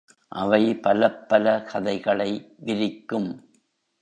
[0.31, 2.31] அவை பலப்பல கதைகளை
[2.59, 3.29] விரிக்கும்.